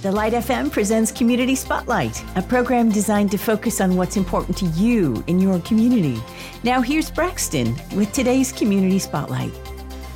The 0.00 0.12
Light 0.12 0.32
FM 0.32 0.70
presents 0.70 1.10
Community 1.10 1.56
Spotlight, 1.56 2.22
a 2.36 2.42
program 2.42 2.88
designed 2.88 3.32
to 3.32 3.36
focus 3.36 3.80
on 3.80 3.96
what's 3.96 4.16
important 4.16 4.56
to 4.58 4.66
you 4.66 5.24
in 5.26 5.40
your 5.40 5.58
community. 5.62 6.22
Now, 6.62 6.80
here's 6.80 7.10
Braxton 7.10 7.74
with 7.96 8.12
today's 8.12 8.52
Community 8.52 9.00
Spotlight. 9.00 9.52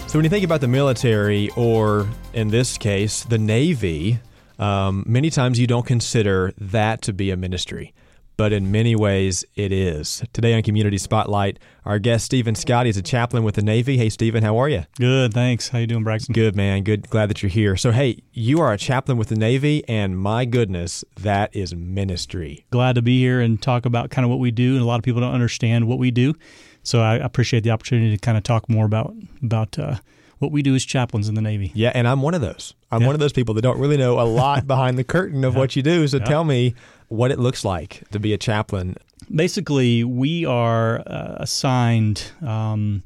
So, 0.07 0.21
when 0.21 0.25
you 0.25 0.31
think 0.31 0.45
about 0.45 0.61
the 0.61 0.69
military, 0.69 1.51
or 1.57 2.07
in 2.33 2.47
this 2.47 2.79
case, 2.79 3.25
the 3.25 3.39
Navy, 3.39 4.21
um, 4.61 5.03
many 5.05 5.31
times 5.31 5.59
you 5.59 5.67
don't 5.67 5.85
consider 5.85 6.53
that 6.59 7.03
to 7.03 7.13
be 7.13 7.33
a 7.33 7.37
ministry 7.37 7.93
but 8.37 8.53
in 8.53 8.71
many 8.71 8.95
ways 8.97 9.45
it 9.55 9.73
is. 9.73 10.23
Today 10.33 10.55
on 10.55 10.63
Community 10.63 10.99
Spotlight, 10.99 11.59
our 11.85 11.99
guest 11.99 12.25
Stephen 12.25 12.55
Scotty 12.55 12.91
is 12.91 12.97
a 12.97 13.03
chaplain 13.03 13.45
with 13.45 13.55
the 13.55 13.63
Navy. 13.63 13.97
Hey, 13.97 14.09
Stephen, 14.09 14.43
how 14.43 14.57
are 14.59 14.69
you? 14.69 14.85
Good, 14.99 15.35
thanks. 15.35 15.69
How 15.69 15.79
you 15.79 15.87
doing, 15.87 16.05
Braxton? 16.05 16.33
Good, 16.33 16.57
man. 16.57 16.83
Good. 16.83 17.09
Glad 17.11 17.31
that 17.31 17.43
you're 17.43 17.51
here. 17.51 17.77
So, 17.77 17.93
hey, 17.93 18.23
you 18.33 18.61
are 18.61 18.73
a 18.73 18.79
chaplain 18.79 19.19
with 19.19 19.29
the 19.29 19.37
Navy, 19.37 19.87
and 19.89 20.19
my 20.19 20.45
goodness, 20.45 21.05
that 21.21 21.55
is 21.55 21.75
ministry. 21.75 22.67
Glad 22.71 22.95
to 22.95 23.03
be 23.03 23.19
here 23.19 23.41
and 23.41 23.61
talk 23.61 23.87
about 23.87 24.11
kind 24.11 24.25
of 24.25 24.31
what 24.31 24.39
we 24.39 24.51
do. 24.51 24.75
And 24.75 24.83
a 24.83 24.87
lot 24.87 24.97
of 24.97 25.05
people 25.05 25.21
don't 25.21 25.35
understand 25.35 25.87
what 25.89 25.99
we 25.99 26.11
do, 26.11 26.35
so 26.83 27.01
I 27.01 27.15
appreciate 27.17 27.65
the 27.65 27.71
opportunity 27.71 28.17
to 28.17 28.21
kind 28.21 28.37
of 28.37 28.45
talk 28.45 28.69
more 28.69 28.87
about 28.87 29.15
about. 29.43 29.79
Uh, 29.79 29.97
what 30.43 30.51
we 30.51 30.61
do 30.61 30.75
as 30.75 30.85
chaplains 30.85 31.29
in 31.29 31.35
the 31.35 31.41
Navy. 31.41 31.71
Yeah, 31.75 31.93
and 31.95 32.07
I'm 32.07 32.21
one 32.21 32.35
of 32.35 32.41
those. 32.41 32.75
I'm 32.91 33.01
yeah. 33.01 33.07
one 33.07 33.15
of 33.15 33.21
those 33.21 33.33
people 33.33 33.55
that 33.55 33.63
don't 33.63 33.79
really 33.79 33.97
know 33.97 34.21
a 34.21 34.27
lot 34.27 34.67
behind 34.67 34.99
the 34.99 35.05
curtain 35.05 35.45
of 35.45 35.55
yeah. 35.55 35.59
what 35.61 35.77
you 35.77 35.83
do. 35.83 36.07
So 36.09 36.19
yeah. 36.19 36.25
tell 36.25 36.45
me 36.45 36.75
what 37.09 37.31
it 37.31 37.39
looks 37.39 37.65
like 37.65 38.03
to 38.11 38.19
be 38.19 38.35
a 38.35 38.39
chaplain. 38.39 38.97
Basically, 39.35 40.05
we 40.05 40.45
are 40.45 41.01
uh, 41.07 41.37
assigned. 41.39 42.33
Um, 42.45 43.05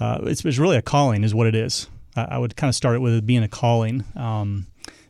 uh, 0.00 0.20
it's, 0.22 0.44
it's, 0.44 0.58
really 0.58 0.76
a 0.76 0.82
calling, 0.82 1.24
is 1.24 1.34
what 1.34 1.46
it 1.46 1.54
is. 1.54 1.88
I, 2.16 2.22
I, 2.22 2.38
would 2.38 2.56
kind 2.56 2.68
of 2.68 2.74
start 2.74 2.96
it 2.96 3.00
with 3.00 3.14
it 3.14 3.26
being 3.26 3.42
a 3.42 3.48
calling. 3.48 4.04
Um, 4.16 4.66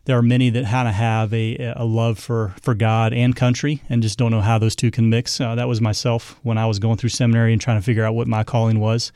there 0.06 0.18
are 0.18 0.22
many 0.22 0.50
that 0.50 0.66
kind 0.66 0.88
of 0.88 0.94
have 0.94 1.32
a, 1.32 1.72
a 1.76 1.84
love 1.84 2.18
for, 2.18 2.54
for 2.60 2.74
God 2.74 3.12
and 3.12 3.34
country 3.34 3.82
and 3.88 4.02
just 4.02 4.18
don't 4.18 4.30
know 4.30 4.42
how 4.42 4.58
those 4.58 4.76
two 4.76 4.90
can 4.90 5.08
mix. 5.08 5.40
Uh, 5.40 5.54
that 5.54 5.68
was 5.68 5.80
myself 5.80 6.38
when 6.42 6.58
I 6.58 6.66
was 6.66 6.78
going 6.78 6.98
through 6.98 7.10
seminary 7.10 7.52
and 7.52 7.60
trying 7.60 7.78
to 7.78 7.82
figure 7.82 8.04
out 8.04 8.14
what 8.14 8.28
my 8.28 8.44
calling 8.44 8.80
was. 8.80 9.12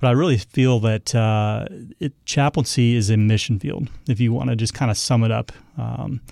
But 0.00 0.08
I 0.08 0.10
really 0.12 0.38
feel 0.38 0.80
that 0.80 1.14
uh, 1.14 1.66
it, 2.00 2.12
chaplaincy 2.24 2.96
is 2.96 3.10
a 3.10 3.16
mission 3.16 3.58
field, 3.58 3.88
if 4.08 4.18
you 4.18 4.32
want 4.32 4.48
to 4.48 4.56
just 4.56 4.72
kind 4.72 4.90
of 4.90 4.96
sum 4.96 5.22
it 5.24 5.30
up. 5.30 5.52
Um, 5.76 6.22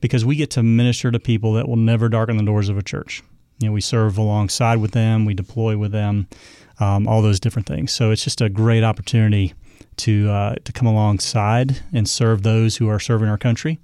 because 0.00 0.24
we 0.24 0.36
get 0.36 0.50
to 0.50 0.62
minister 0.62 1.10
to 1.10 1.18
people 1.18 1.54
that 1.54 1.68
will 1.68 1.76
never 1.76 2.08
darken 2.08 2.36
the 2.36 2.44
doors 2.44 2.68
of 2.68 2.78
a 2.78 2.82
church. 2.82 3.22
You 3.58 3.68
know, 3.68 3.72
we 3.72 3.80
serve 3.80 4.18
alongside 4.18 4.76
with 4.76 4.92
them, 4.92 5.24
we 5.24 5.34
deploy 5.34 5.76
with 5.76 5.90
them, 5.90 6.28
um, 6.78 7.08
all 7.08 7.22
those 7.22 7.40
different 7.40 7.66
things. 7.66 7.92
So 7.92 8.10
it's 8.10 8.22
just 8.22 8.40
a 8.40 8.48
great 8.48 8.84
opportunity 8.84 9.54
to 9.96 10.28
uh, 10.28 10.54
to 10.62 10.72
come 10.72 10.86
alongside 10.86 11.80
and 11.92 12.08
serve 12.08 12.42
those 12.42 12.76
who 12.76 12.88
are 12.88 13.00
serving 13.00 13.28
our 13.28 13.38
country, 13.38 13.78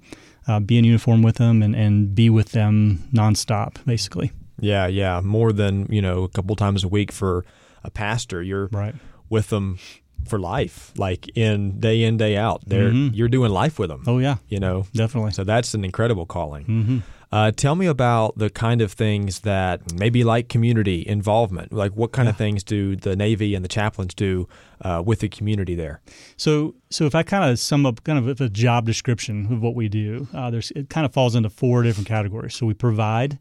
uh, 0.47 0.59
be 0.59 0.77
in 0.77 0.85
uniform 0.85 1.23
with 1.23 1.35
them, 1.35 1.63
and, 1.63 1.75
and 1.75 2.13
be 2.13 2.29
with 2.29 2.51
them 2.51 2.99
nonstop, 3.11 3.83
basically. 3.85 4.31
Yeah, 4.59 4.85
yeah, 4.85 5.21
more 5.21 5.51
than 5.51 5.87
you 5.89 6.01
know 6.01 6.23
a 6.23 6.29
couple 6.29 6.55
times 6.55 6.83
a 6.83 6.87
week 6.87 7.11
for 7.11 7.43
a 7.83 7.89
pastor. 7.89 8.43
You're 8.43 8.67
right 8.67 8.93
with 9.33 9.49
them 9.49 9.77
for 10.25 10.39
life, 10.39 10.93
like 10.97 11.27
in 11.35 11.79
day 11.79 12.03
in 12.03 12.15
day 12.17 12.37
out. 12.37 12.61
They're 12.65 12.91
mm-hmm. 12.91 13.13
you're 13.13 13.27
doing 13.27 13.51
life 13.51 13.79
with 13.79 13.89
them. 13.89 14.03
Oh 14.07 14.19
yeah, 14.19 14.37
you 14.47 14.59
know 14.59 14.85
definitely. 14.93 15.31
So 15.31 15.43
that's 15.43 15.73
an 15.73 15.83
incredible 15.83 16.25
calling. 16.25 16.65
Mm-hmm. 16.65 16.97
Uh, 17.33 17.49
tell 17.49 17.73
me 17.73 17.87
about 17.87 18.37
the 18.37 18.51
kind 18.51 18.79
of 18.79 18.91
things 18.91 19.39
that 19.39 19.81
maybe 19.95 20.23
like 20.23 20.49
community 20.49 21.03
involvement. 21.07 21.73
Like 21.73 21.93
what 21.93 22.11
kind 22.11 22.27
yeah. 22.27 22.29
of 22.29 22.37
things 22.37 22.63
do 22.63 22.95
the 22.95 23.15
Navy 23.15 23.55
and 23.55 23.65
the 23.65 23.69
chaplains 23.69 24.13
do 24.13 24.47
uh, 24.81 25.01
with 25.03 25.21
the 25.21 25.29
community 25.29 25.73
there? 25.73 25.99
So, 26.37 26.75
so 26.91 27.05
if 27.05 27.15
I 27.15 27.23
kind 27.23 27.49
of 27.49 27.57
sum 27.57 27.87
up 27.87 28.03
kind 28.03 28.19
of 28.19 28.39
a 28.39 28.49
job 28.49 28.85
description 28.85 29.51
of 29.51 29.63
what 29.63 29.73
we 29.73 29.89
do, 29.89 30.27
uh, 30.31 30.51
there's 30.51 30.69
it 30.75 30.91
kind 30.91 31.07
of 31.07 31.11
falls 31.11 31.33
into 31.33 31.49
four 31.49 31.81
different 31.81 32.07
categories. 32.07 32.53
So 32.53 32.67
we 32.67 32.75
provide, 32.75 33.39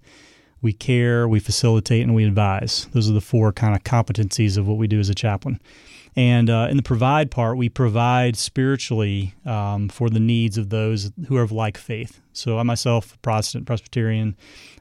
we 0.63 0.73
care, 0.73 1.29
we 1.29 1.41
facilitate, 1.41 2.03
and 2.03 2.15
we 2.15 2.25
advise. 2.25 2.87
Those 2.93 3.11
are 3.11 3.13
the 3.13 3.21
four 3.21 3.53
kind 3.53 3.75
of 3.75 3.83
competencies 3.83 4.57
of 4.57 4.67
what 4.67 4.79
we 4.79 4.87
do 4.87 5.01
as 5.01 5.09
a 5.09 5.15
chaplain. 5.15 5.61
And 6.15 6.51
uh, 6.51 6.69
in 6.71 6.77
the 6.77 6.83
provide 6.83 7.31
part, 7.31 7.57
we 7.57 7.69
provide 7.69 8.37
spiritually 8.37 9.35
um, 9.45 9.89
for 9.89 10.11
the 10.11 10.21
needs 10.21 10.59
of 10.59 10.69
those 10.69 11.11
who 11.27 11.37
are 11.37 11.43
of 11.43 11.53
like 11.53 11.79
faith. 11.79 12.21
So 12.33 12.59
I 12.59 12.63
myself, 12.63 13.21
Protestant, 13.23 13.67
Presbyterian, 13.67 14.37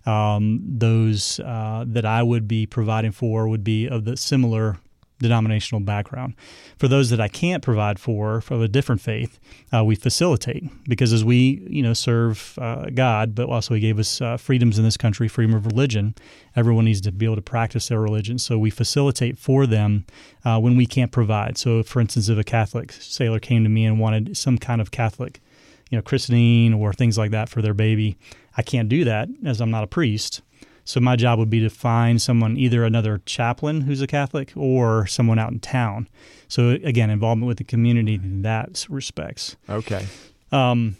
um, 0.06 0.62
those 0.64 1.40
uh, 1.40 1.86
that 1.88 2.06
I 2.06 2.22
would 2.22 2.48
be 2.48 2.66
providing 2.66 3.12
for 3.12 3.48
would 3.48 3.64
be 3.64 3.88
of 3.88 4.06
the 4.06 4.18
similar 4.18 4.78
denominational 5.22 5.82
background. 5.82 6.36
For 6.78 6.88
those 6.88 7.10
that 7.12 7.22
I 7.22 7.28
can't 7.28 7.64
provide 7.64 8.00
for 8.00 8.42
from 8.42 8.62
a 8.62 8.68
different 8.68 9.02
faith, 9.02 9.40
uh, 9.74 9.84
we 9.84 9.96
facilitate 9.96 10.64
because 10.88 11.14
as 11.14 11.24
we 11.24 11.66
you 11.70 11.84
know 11.84 11.94
serve 11.94 12.58
uh, 12.60 12.90
God, 12.94 13.36
but 13.36 13.48
also 13.48 13.76
He 13.76 13.80
gave 13.80 14.00
us 14.00 14.22
uh, 14.22 14.38
freedoms 14.38 14.78
in 14.78 14.84
this 14.84 14.98
country, 14.98 15.28
freedom 15.28 15.56
of 15.56 15.66
religion. 15.66 16.16
Everyone 16.56 16.86
needs 16.86 17.02
to 17.02 17.12
be 17.12 17.26
able 17.26 17.38
to 17.38 17.42
practice 17.42 17.88
their 17.88 18.02
religion, 18.02 18.38
so 18.38 18.58
we 18.58 18.70
facilitate 18.70 19.38
for 19.38 19.66
them 19.66 20.06
uh, 20.44 20.60
when 20.60 20.76
we 20.76 20.86
can't 20.86 21.12
provide. 21.12 21.58
So, 21.58 21.84
for 21.84 22.02
instance, 22.02 22.28
if 22.28 22.38
a 22.38 22.44
Catholic 22.44 22.92
sailor 22.92 23.40
came 23.40 23.64
to 23.64 23.70
me 23.70 23.86
and 23.86 24.00
wanted 24.00 24.36
some 24.36 24.58
kind 24.58 24.82
of 24.82 24.92
Catholic, 24.92 25.40
you 25.90 25.98
know, 25.98 26.02
christening 26.02 26.74
or 26.74 26.94
things 26.94 27.18
like 27.18 27.32
that 27.32 27.48
for 27.50 27.62
their 27.62 27.74
baby, 27.74 28.18
I 28.58 28.64
can't 28.64 28.90
do 28.90 29.06
that 29.06 29.30
as 29.46 29.62
I'm 29.62 29.72
not 29.72 29.84
a 29.84 29.88
priest. 29.88 30.42
So 30.92 31.00
my 31.00 31.16
job 31.16 31.40
would 31.40 31.50
be 31.50 31.62
to 31.62 31.70
find 31.70 32.22
someone, 32.22 32.58
either 32.58 32.84
another 32.84 33.22
chaplain 33.26 33.80
who's 33.80 34.02
a 34.02 34.08
Catholic 34.08 34.52
or 34.58 35.08
someone 35.08 35.40
out 35.40 35.50
in 35.50 35.62
town. 35.62 36.10
So 36.50 36.72
again, 36.84 37.10
involvement 37.10 37.48
with 37.48 37.60
the 37.60 37.64
community 37.64 38.16
in 38.16 38.42
that 38.42 38.86
respects. 38.90 39.56
Okay. 39.70 40.06
Um, 40.52 40.98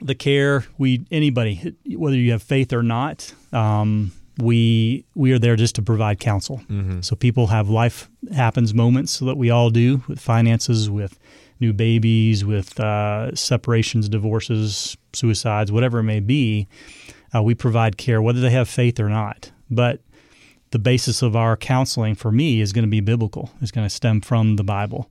the 0.00 0.14
care 0.14 0.64
we 0.78 1.06
anybody 1.10 1.74
whether 1.96 2.14
you 2.14 2.30
have 2.30 2.42
faith 2.42 2.72
or 2.72 2.84
not, 2.84 3.34
um, 3.52 4.12
we 4.38 5.04
we 5.16 5.32
are 5.32 5.40
there 5.40 5.56
just 5.56 5.74
to 5.74 5.82
provide 5.82 6.20
counsel. 6.20 6.58
Mm-hmm. 6.68 7.00
So 7.00 7.16
people 7.16 7.48
have 7.48 7.68
life 7.68 8.08
happens 8.32 8.74
moments 8.74 9.10
so 9.10 9.24
that 9.24 9.36
we 9.36 9.50
all 9.50 9.70
do 9.70 10.04
with 10.06 10.20
finances, 10.20 10.88
with 10.88 11.18
new 11.58 11.72
babies, 11.72 12.44
with 12.44 12.78
uh, 12.78 13.34
separations, 13.34 14.08
divorces, 14.08 14.96
suicides, 15.12 15.72
whatever 15.72 15.98
it 15.98 16.04
may 16.04 16.20
be 16.20 16.68
uh, 17.34 17.42
we 17.42 17.54
provide 17.54 17.96
care, 17.96 18.20
whether 18.20 18.40
they 18.40 18.50
have 18.50 18.68
faith 18.68 19.00
or 19.00 19.08
not. 19.08 19.50
But 19.70 20.00
the 20.70 20.78
basis 20.78 21.22
of 21.22 21.36
our 21.36 21.56
counseling 21.56 22.14
for 22.14 22.32
me 22.32 22.60
is 22.60 22.72
going 22.72 22.84
to 22.84 22.90
be 22.90 23.00
biblical, 23.00 23.50
it's 23.60 23.70
going 23.70 23.86
to 23.86 23.94
stem 23.94 24.20
from 24.20 24.56
the 24.56 24.64
Bible. 24.64 25.10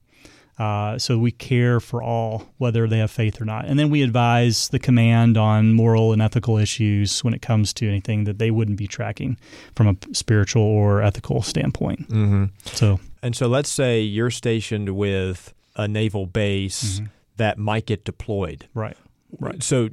Uh, 0.57 0.97
so 0.97 1.17
we 1.17 1.31
care 1.31 1.79
for 1.79 2.01
all, 2.01 2.47
whether 2.57 2.87
they 2.87 2.99
have 2.99 3.11
faith 3.11 3.41
or 3.41 3.45
not. 3.45 3.65
And 3.65 3.77
then 3.77 3.89
we 3.89 4.01
advise 4.01 4.69
the 4.69 4.79
command 4.79 5.37
on 5.37 5.73
moral 5.73 6.13
and 6.13 6.21
ethical 6.21 6.57
issues 6.57 7.23
when 7.23 7.33
it 7.33 7.41
comes 7.41 7.73
to 7.73 7.87
anything 7.89 8.23
that 8.23 8.39
they 8.39 8.51
wouldn't 8.51 8.77
be 8.77 8.87
tracking 8.87 9.37
from 9.75 9.87
a 9.87 9.95
spiritual 10.15 10.63
or 10.63 11.01
ethical 11.01 11.41
standpoint. 11.41 12.07
Mm-hmm. 12.07 12.45
So, 12.67 13.01
and 13.21 13.35
so 13.35 13.47
let's 13.47 13.69
say 13.69 13.99
you're 13.99 14.31
stationed 14.31 14.95
with 14.95 15.53
a 15.75 15.89
naval 15.89 16.25
base 16.25 16.99
mm-hmm. 16.99 17.05
that 17.35 17.57
might 17.57 17.85
get 17.85 18.05
deployed. 18.05 18.67
Right. 18.73 18.97
Right. 19.39 19.61
So, 19.61 19.89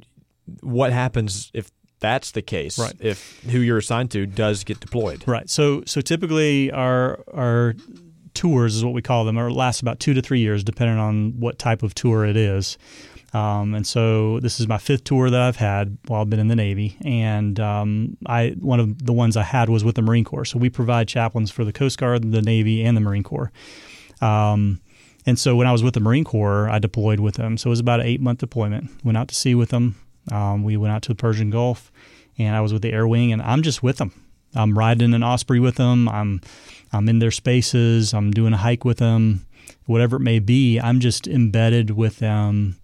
what 0.61 0.93
happens 0.93 1.51
if 1.53 1.71
that's 2.03 2.31
the 2.31 2.41
case. 2.41 2.77
Right. 2.77 2.93
If 2.99 3.41
who 3.45 3.59
you're 3.59 3.77
assigned 3.77 4.11
to 4.11 4.25
does 4.25 4.65
get 4.65 4.81
deployed. 4.81 5.23
Right. 5.25 5.49
So 5.49 5.83
so 5.85 6.01
typically 6.01 6.69
our 6.69 7.23
our 7.33 7.75
tours 8.33 8.75
is 8.75 8.83
what 8.83 8.93
we 8.93 9.01
call 9.01 9.23
them, 9.23 9.39
or 9.39 9.51
last 9.51 9.81
about 9.81 9.99
two 10.01 10.13
to 10.13 10.21
three 10.21 10.41
years, 10.41 10.63
depending 10.63 10.99
on 10.99 11.39
what 11.39 11.57
type 11.57 11.81
of 11.81 11.95
tour 11.95 12.25
it 12.25 12.35
is. 12.35 12.77
Um, 13.33 13.73
and 13.73 13.87
so 13.87 14.39
this 14.41 14.59
is 14.59 14.67
my 14.67 14.77
fifth 14.77 15.05
tour 15.05 15.29
that 15.29 15.41
I've 15.41 15.55
had 15.55 15.97
while 16.07 16.21
I've 16.21 16.29
been 16.29 16.41
in 16.41 16.49
the 16.49 16.57
Navy, 16.57 16.97
and 17.05 17.57
um, 17.59 18.17
I 18.27 18.49
one 18.59 18.81
of 18.81 19.05
the 19.05 19.13
ones 19.13 19.37
I 19.37 19.43
had 19.43 19.69
was 19.69 19.83
with 19.85 19.95
the 19.95 20.01
Marine 20.01 20.25
Corps. 20.25 20.45
So 20.45 20.59
we 20.59 20.69
provide 20.69 21.07
chaplains 21.07 21.49
for 21.51 21.63
the 21.63 21.73
Coast 21.73 21.97
Guard, 21.97 22.31
the 22.31 22.41
Navy, 22.41 22.83
and 22.83 22.97
the 22.97 23.01
Marine 23.01 23.23
Corps. 23.23 23.51
Um, 24.21 24.81
and 25.25 25.39
so 25.39 25.55
when 25.55 25.67
I 25.67 25.71
was 25.71 25.81
with 25.81 25.93
the 25.93 26.01
Marine 26.01 26.25
Corps, 26.25 26.69
I 26.69 26.79
deployed 26.79 27.21
with 27.21 27.35
them. 27.35 27.57
So 27.57 27.69
it 27.69 27.71
was 27.71 27.79
about 27.79 28.01
an 28.01 28.07
eight 28.07 28.19
month 28.19 28.39
deployment. 28.39 28.91
Went 29.05 29.17
out 29.17 29.29
to 29.29 29.35
sea 29.35 29.55
with 29.55 29.69
them. 29.69 29.95
Um, 30.31 30.63
we 30.63 30.77
went 30.77 30.93
out 30.93 31.01
to 31.03 31.09
the 31.09 31.15
Persian 31.15 31.49
Gulf, 31.49 31.91
and 32.37 32.55
I 32.55 32.61
was 32.61 32.73
with 32.73 32.81
the 32.81 32.91
Air 32.91 33.07
Wing, 33.07 33.31
and 33.31 33.41
I'm 33.41 33.61
just 33.61 33.83
with 33.83 33.97
them. 33.97 34.11
I'm 34.55 34.77
riding 34.77 35.13
an 35.13 35.23
Osprey 35.23 35.59
with 35.59 35.75
them. 35.75 36.07
I'm 36.09 36.41
I'm 36.91 37.09
in 37.09 37.19
their 37.19 37.31
spaces. 37.31 38.13
I'm 38.13 38.31
doing 38.31 38.53
a 38.53 38.57
hike 38.57 38.85
with 38.85 38.99
them, 38.99 39.45
whatever 39.85 40.17
it 40.17 40.21
may 40.21 40.39
be. 40.39 40.79
I'm 40.79 40.99
just 40.99 41.27
embedded 41.27 41.91
with 41.91 42.19
them. 42.19 42.77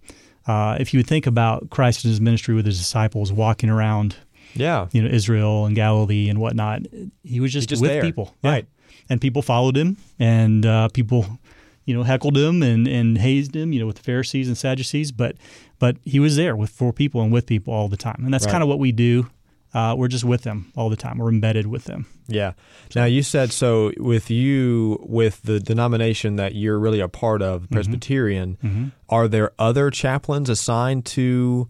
Uh, 0.46 0.76
if 0.80 0.92
you 0.92 0.98
would 0.98 1.06
think 1.06 1.26
about 1.26 1.70
Christ 1.70 2.04
and 2.04 2.10
His 2.10 2.20
ministry 2.20 2.54
with 2.54 2.66
His 2.66 2.78
disciples, 2.78 3.32
walking 3.32 3.70
around, 3.70 4.16
yeah, 4.54 4.88
you 4.90 5.02
know, 5.02 5.08
Israel 5.08 5.64
and 5.66 5.76
Galilee 5.76 6.28
and 6.28 6.40
whatnot, 6.40 6.82
He 7.22 7.38
was 7.40 7.52
just, 7.52 7.68
just 7.68 7.80
with 7.80 7.90
there. 7.90 8.02
people, 8.02 8.34
yeah. 8.42 8.50
right? 8.50 8.66
And 9.08 9.20
people 9.20 9.42
followed 9.42 9.76
Him, 9.76 9.96
and 10.18 10.66
uh, 10.66 10.88
people 10.88 11.38
you 11.84 11.94
know, 11.94 12.02
heckled 12.02 12.36
him 12.36 12.62
and, 12.62 12.86
and 12.86 13.18
hazed 13.18 13.54
him, 13.54 13.72
you 13.72 13.80
know, 13.80 13.86
with 13.86 13.96
the 13.96 14.02
Pharisees 14.02 14.48
and 14.48 14.56
Sadducees, 14.56 15.12
but 15.12 15.36
but 15.78 15.96
he 16.04 16.20
was 16.20 16.36
there 16.36 16.54
with 16.54 16.70
for 16.70 16.92
people 16.92 17.22
and 17.22 17.32
with 17.32 17.46
people 17.46 17.72
all 17.72 17.88
the 17.88 17.96
time, 17.96 18.22
and 18.24 18.32
that's 18.32 18.44
right. 18.44 18.52
kind 18.52 18.62
of 18.62 18.68
what 18.68 18.78
we 18.78 18.92
do. 18.92 19.28
Uh, 19.72 19.94
we're 19.96 20.08
just 20.08 20.24
with 20.24 20.42
them 20.42 20.72
all 20.76 20.90
the 20.90 20.96
time. 20.96 21.18
We're 21.18 21.28
embedded 21.28 21.68
with 21.68 21.84
them. 21.84 22.06
Yeah. 22.26 22.54
Now 22.96 23.04
you 23.04 23.22
said 23.22 23.52
so 23.52 23.92
with 23.98 24.28
you 24.28 24.98
with 25.08 25.42
the 25.42 25.60
denomination 25.60 26.34
that 26.36 26.56
you're 26.56 26.78
really 26.78 26.98
a 26.98 27.06
part 27.06 27.40
of, 27.40 27.62
mm-hmm. 27.62 27.74
Presbyterian. 27.74 28.58
Mm-hmm. 28.64 28.88
Are 29.08 29.28
there 29.28 29.52
other 29.60 29.90
chaplains 29.90 30.48
assigned 30.50 31.06
to 31.06 31.68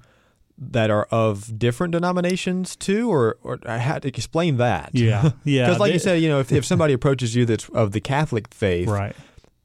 that 0.60 0.90
are 0.90 1.04
of 1.10 1.58
different 1.58 1.92
denominations 1.92 2.76
too, 2.76 3.10
or 3.10 3.38
or 3.42 3.58
I 3.64 3.78
had 3.78 4.02
to 4.02 4.08
explain 4.08 4.58
that. 4.58 4.90
Yeah, 4.92 5.30
yeah. 5.44 5.66
Because, 5.66 5.80
like 5.80 5.90
They- 5.90 5.94
you 5.94 5.98
said, 5.98 6.22
you 6.22 6.28
know, 6.28 6.40
if, 6.40 6.52
if 6.52 6.64
somebody 6.64 6.92
approaches 6.92 7.34
you 7.34 7.46
that's 7.46 7.68
of 7.70 7.92
the 7.92 8.00
Catholic 8.00 8.52
faith, 8.52 8.88
right. 8.88 9.16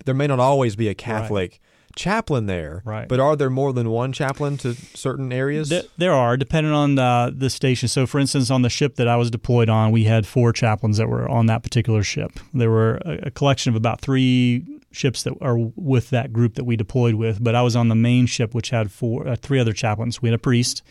There 0.06 0.16
may 0.16 0.28
not 0.28 0.40
always 0.40 0.76
be 0.76 0.88
a 0.88 0.96
Catholic 0.96 1.60
chaplain 1.96 2.46
there. 2.46 2.82
Right. 2.86 3.08
But 3.08 3.20
are 3.20 3.36
there 3.36 3.50
more 3.50 3.74
than 3.74 3.90
one 3.90 4.12
chaplain 4.12 4.58
to 4.58 4.74
certain 4.74 5.32
areas? 5.32 5.70
There, 5.70 5.84
there 5.98 6.14
are, 6.14 6.38
depending 6.38 6.74
on 6.74 6.96
the, 6.96 7.34
the 7.36 7.50
station. 7.50 7.88
So, 7.88 8.06
for 8.06 8.20
instance, 8.20 8.52
on 8.52 8.62
the 8.62 8.70
ship 8.70 8.96
that 8.96 9.08
I 9.08 9.16
was 9.16 9.32
deployed 9.32 9.70
on, 9.70 9.92
we 9.92 10.04
had 10.04 10.28
four 10.28 10.52
chaplains 10.54 10.98
that 10.98 11.08
were 11.08 11.28
on 11.30 11.46
that 11.48 11.64
particular 11.64 12.04
ship. 12.04 12.40
There 12.54 12.70
were 12.70 12.98
a, 13.06 13.28
a 13.28 13.32
collection 13.32 13.70
of 13.70 13.76
about 13.76 14.02
three 14.02 14.66
ships 14.92 15.24
that 15.24 15.34
are 15.42 15.58
with 15.58 16.10
that 16.10 16.32
group 16.32 16.56
that 16.56 16.64
we 16.64 16.76
deployed 16.76 17.16
with, 17.16 17.44
but 17.44 17.56
I 17.56 17.62
was 17.62 17.76
on 17.76 17.90
the 17.90 17.96
main 17.96 18.26
ship, 18.28 18.54
which 18.54 18.70
had 18.70 18.92
four, 18.92 19.28
uh, 19.28 19.36
three 19.36 19.60
other 19.60 19.74
chaplains. 19.74 20.22
We 20.22 20.30
had 20.30 20.36
a 20.36 20.42
priest, 20.42 20.84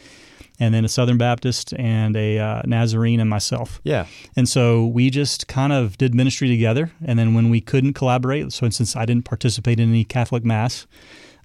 and 0.61 0.73
then 0.75 0.85
a 0.85 0.89
Southern 0.89 1.19
Baptist, 1.19 1.75
and 1.75 2.17
a 2.17 2.39
uh, 2.39 2.62
Nazarene, 2.65 3.21
and 3.21 3.29
myself. 3.29 3.81
yeah. 3.85 4.06
And 4.37 4.49
so 4.49 4.87
we 4.87 5.11
just 5.11 5.49
kind 5.49 5.73
of 5.73 5.99
did 5.99 6.15
ministry 6.15 6.49
together. 6.49 6.93
And 7.05 7.19
then 7.19 7.35
when 7.35 7.51
we 7.51 7.61
couldn't 7.61 7.95
collaborate, 7.95 8.53
so 8.53 8.69
since 8.71 8.95
I 8.97 9.05
didn't 9.05 9.25
participate 9.25 9.81
in 9.81 9.89
any 9.89 10.05
Catholic 10.05 10.45
mass, 10.45 10.87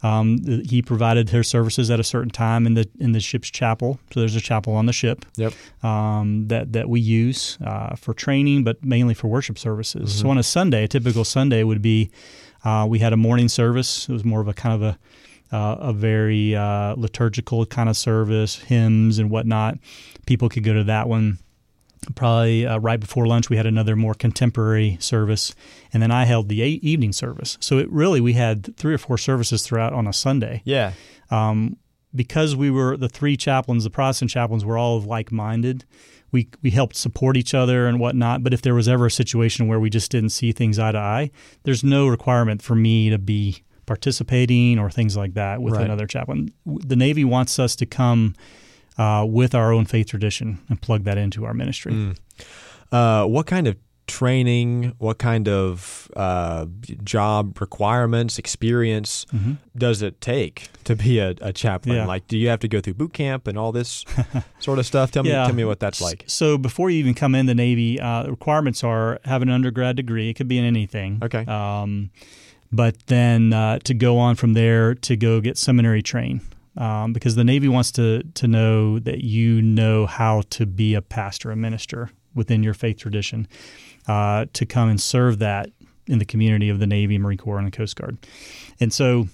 um, 0.01 0.37
he 0.65 0.81
provided 0.81 1.27
their 1.27 1.43
services 1.43 1.89
at 1.91 1.99
a 1.99 2.03
certain 2.05 2.29
time 2.29 2.65
in 2.65 2.73
the 2.75 2.87
in 2.99 3.11
the 3.11 3.19
ship's 3.19 3.49
chapel. 3.49 3.99
So 4.13 4.21
there's 4.21 4.35
a 4.35 4.41
chapel 4.41 4.73
on 4.75 4.85
the 4.85 4.93
ship 4.93 5.25
Yep. 5.35 5.53
um, 5.83 6.47
that 6.47 6.71
that 6.73 6.87
we 6.87 7.01
use 7.01 7.57
uh, 7.65 7.95
for 7.97 8.13
training, 8.13 8.63
but 8.63 8.83
mainly 8.83 9.13
for 9.13 9.27
worship 9.27 9.57
services. 9.59 10.19
So 10.19 10.29
on 10.29 10.37
a 10.37 10.43
Sunday, 10.43 10.85
a 10.85 10.87
typical 10.87 11.25
Sunday 11.25 11.63
would 11.63 11.81
be 11.81 12.11
uh, 12.63 12.85
we 12.89 12.99
had 12.99 13.11
a 13.11 13.17
morning 13.17 13.49
service. 13.49 14.07
It 14.07 14.13
was 14.13 14.23
more 14.23 14.39
of 14.39 14.47
a 14.47 14.53
kind 14.53 14.73
of 14.75 14.81
a 14.81 14.97
uh, 15.51 15.75
a 15.79 15.93
very 15.93 16.55
uh, 16.55 16.95
liturgical 16.95 17.65
kind 17.65 17.89
of 17.89 17.97
service, 17.97 18.55
hymns 18.57 19.19
and 19.19 19.29
whatnot. 19.29 19.77
People 20.25 20.49
could 20.49 20.63
go 20.63 20.73
to 20.73 20.83
that 20.85 21.07
one. 21.09 21.39
Probably 22.15 22.65
uh, 22.65 22.77
right 22.79 22.99
before 22.99 23.27
lunch, 23.27 23.49
we 23.49 23.57
had 23.57 23.65
another 23.65 23.95
more 23.97 24.13
contemporary 24.13 24.95
service, 25.01 25.53
and 25.91 26.01
then 26.01 26.11
I 26.11 26.23
held 26.23 26.47
the 26.47 26.61
evening 26.61 27.11
service. 27.11 27.57
So 27.59 27.77
it 27.77 27.91
really 27.91 28.21
we 28.21 28.33
had 28.33 28.75
three 28.77 28.93
or 28.93 28.97
four 28.97 29.17
services 29.17 29.63
throughout 29.63 29.91
on 29.91 30.07
a 30.07 30.13
Sunday 30.13 30.61
Yeah. 30.63 30.93
um, 31.29 31.75
because 32.15 32.55
we 32.55 32.71
were 32.71 32.95
the 32.95 33.09
three 33.09 33.35
chaplains, 33.35 33.83
the 33.83 33.89
Protestant 33.89 34.31
chaplains 34.31 34.63
were 34.63 34.77
all 34.77 35.01
like 35.01 35.31
minded. 35.31 35.83
We 36.31 36.47
we 36.61 36.69
helped 36.71 36.95
support 36.95 37.35
each 37.35 37.53
other 37.53 37.85
and 37.85 37.99
whatnot. 37.99 38.43
But 38.43 38.53
if 38.53 38.61
there 38.61 38.75
was 38.75 38.87
ever 38.87 39.07
a 39.07 39.11
situation 39.11 39.67
where 39.67 39.79
we 39.79 39.89
just 39.89 40.09
didn't 40.09 40.29
see 40.29 40.51
things 40.53 40.79
eye 40.79 40.93
to 40.93 40.97
eye, 40.97 41.31
there's 41.63 41.83
no 41.83 42.07
requirement 42.07 42.61
for 42.61 42.75
me 42.75 43.09
to 43.09 43.17
be 43.17 43.63
participating 43.89 44.77
or 44.77 44.91
things 44.91 45.17
like 45.17 45.33
that 45.33 45.61
with 45.63 45.73
Right. 45.73 45.83
another 45.83 46.05
chaplain. 46.05 46.51
The 46.65 46.95
Navy 46.95 47.25
wants 47.25 47.57
us 47.57 47.75
to 47.77 47.87
come 47.87 48.35
uh, 48.99 49.25
with 49.27 49.55
our 49.55 49.73
own 49.73 49.85
faith 49.85 50.07
tradition 50.09 50.59
and 50.69 50.79
plug 50.79 51.05
that 51.05 51.17
into 51.17 51.43
our 51.43 51.55
ministry. 51.55 51.91
Mm. 51.93 52.17
Uh, 52.91 53.25
what 53.25 53.47
kind 53.47 53.67
of 53.67 53.75
training, 54.05 54.93
what 54.97 55.17
kind 55.19 55.47
of 55.47 56.09
uh, 56.15 56.65
job 57.03 57.59
requirements, 57.61 58.37
experience 58.37 59.25
does 59.77 60.01
it 60.01 60.19
take 60.21 60.67
to 60.83 60.95
be 60.95 61.17
a, 61.19 61.29
a 61.41 61.51
chaplain? 61.53 61.95
Mm-hmm. 61.95 62.01
Yeah. 62.03 62.07
Like, 62.07 62.27
do 62.27 62.37
you 62.37 62.49
have 62.49 62.59
to 62.59 62.67
go 62.67 62.79
through 62.81 62.95
boot 62.95 63.13
camp 63.13 63.47
and 63.47 63.57
all 63.57 63.71
this 63.71 64.03
sort 64.59 64.77
of 64.79 64.85
stuff? 64.85 65.11
Tell 65.11 65.23
me, 65.23 65.29
tell 65.31 65.53
me 65.53 65.63
what 65.65 65.79
that's 65.79 66.01
like. 66.01 66.23
So 66.27 66.57
before 66.57 66.89
you 66.89 66.97
even 66.99 67.13
come 67.15 67.33
in 67.35 67.45
the 67.47 67.55
Navy, 67.55 67.99
uh, 67.99 68.23
the 68.23 68.31
requirements 68.31 68.83
are 68.83 69.19
have 69.25 69.41
an 69.41 69.49
undergrad 69.49 69.95
degree. 69.95 70.29
It 70.29 70.33
could 70.35 70.47
be 70.47 70.57
in 70.59 70.65
anything. 70.65 71.19
Okay. 71.23 71.45
Um, 71.45 72.11
but 72.71 72.95
then 73.07 73.53
uh, 73.53 73.79
to 73.79 73.93
go 73.93 74.17
on 74.17 74.35
from 74.35 74.53
there 74.53 74.95
to 74.95 75.15
go 75.15 75.41
get 75.41 75.57
seminary 75.57 76.01
train. 76.01 76.41
Um, 76.77 77.11
because 77.11 77.35
the 77.35 77.43
Navy 77.43 77.67
wants 77.67 77.91
to 77.93 78.23
to 78.35 78.47
know 78.47 78.99
that 78.99 79.21
you 79.23 79.61
know 79.61 80.05
how 80.05 80.43
to 80.51 80.65
be 80.65 80.93
a 80.93 81.01
pastor, 81.01 81.51
a 81.51 81.55
minister 81.55 82.09
within 82.35 82.63
your 82.63 82.73
faith 82.73 82.97
tradition, 82.99 83.47
uh, 84.07 84.45
to 84.53 84.65
come 84.65 84.87
and 84.87 85.01
serve 85.01 85.39
that 85.39 85.71
in 86.07 86.19
the 86.19 86.25
community 86.25 86.69
of 86.69 86.79
the 86.79 86.87
Navy, 86.87 87.17
Marine 87.17 87.37
Corps, 87.37 87.57
and 87.57 87.67
the 87.67 87.75
Coast 87.75 87.95
Guard. 87.97 88.17
And 88.79 88.93
so, 88.93 89.27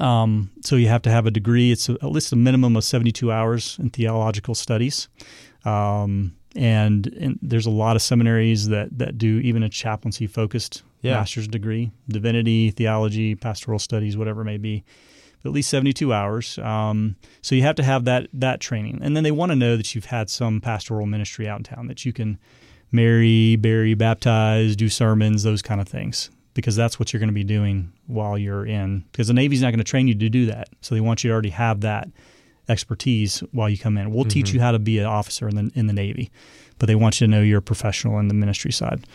um, 0.00 0.50
so 0.62 0.76
you 0.76 0.88
have 0.88 1.02
to 1.02 1.10
have 1.10 1.26
a 1.26 1.30
degree. 1.30 1.70
It's 1.70 1.88
at 1.88 2.04
least 2.04 2.32
a 2.32 2.36
minimum 2.36 2.74
of 2.74 2.84
seventy 2.84 3.12
two 3.12 3.30
hours 3.30 3.78
in 3.78 3.90
theological 3.90 4.54
studies. 4.54 5.08
Um, 5.64 6.36
and, 6.56 7.06
and 7.06 7.38
there's 7.42 7.66
a 7.66 7.70
lot 7.70 7.96
of 7.96 8.02
seminaries 8.02 8.68
that, 8.68 8.98
that 8.98 9.18
do 9.18 9.40
even 9.40 9.62
a 9.62 9.68
chaplaincy 9.68 10.26
focused 10.26 10.82
Yeah. 11.06 11.14
master's 11.14 11.48
degree, 11.48 11.90
divinity, 12.08 12.70
theology, 12.70 13.34
pastoral 13.34 13.78
studies, 13.78 14.16
whatever 14.16 14.42
it 14.42 14.46
may 14.46 14.58
be. 14.58 14.84
At 15.44 15.52
least 15.52 15.70
72 15.70 16.12
hours. 16.12 16.58
Um, 16.58 17.14
so 17.40 17.54
you 17.54 17.62
have 17.62 17.76
to 17.76 17.84
have 17.84 18.04
that 18.06 18.28
that 18.32 18.60
training, 18.60 18.98
and 19.02 19.16
then 19.16 19.22
they 19.22 19.30
want 19.30 19.52
to 19.52 19.56
know 19.56 19.76
that 19.76 19.94
you've 19.94 20.06
had 20.06 20.28
some 20.28 20.60
pastoral 20.60 21.06
ministry 21.06 21.48
out 21.48 21.58
in 21.58 21.64
town 21.64 21.86
that 21.86 22.04
you 22.04 22.12
can 22.12 22.38
marry, 22.90 23.54
bury, 23.56 23.94
baptize, 23.94 24.74
do 24.74 24.88
sermons, 24.88 25.44
those 25.44 25.62
kind 25.62 25.80
of 25.80 25.86
things, 25.86 26.30
because 26.54 26.74
that's 26.74 26.98
what 26.98 27.12
you're 27.12 27.20
going 27.20 27.28
to 27.28 27.34
be 27.34 27.44
doing 27.44 27.92
while 28.08 28.36
you're 28.36 28.66
in. 28.66 29.04
Because 29.12 29.28
the 29.28 29.34
Navy's 29.34 29.62
not 29.62 29.70
going 29.70 29.78
to 29.78 29.84
train 29.84 30.08
you 30.08 30.14
to 30.14 30.28
do 30.28 30.46
that, 30.46 30.68
so 30.80 30.94
they 30.96 31.00
want 31.00 31.22
you 31.22 31.28
to 31.28 31.32
already 31.32 31.50
have 31.50 31.82
that 31.82 32.08
expertise 32.68 33.40
while 33.52 33.68
you 33.68 33.78
come 33.78 33.96
in. 33.96 34.10
We'll 34.10 34.24
teach 34.24 34.52
you 34.52 34.60
how 34.60 34.72
to 34.72 34.78
be 34.80 34.98
an 34.98 35.06
officer 35.06 35.48
in 35.48 35.54
the 35.54 35.70
in 35.74 35.86
the 35.86 35.92
Navy, 35.92 36.30
but 36.78 36.86
they 36.86 36.96
want 36.96 37.20
you 37.20 37.26
to 37.26 37.30
know 37.30 37.40
you're 37.40 37.58
a 37.58 37.62
professional 37.62 38.18
in 38.18 38.26
the 38.28 38.34
ministry 38.34 38.72
side. 38.72 39.06